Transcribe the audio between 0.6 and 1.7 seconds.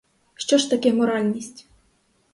таке моральність?